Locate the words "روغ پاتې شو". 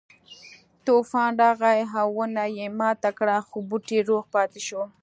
4.09-4.81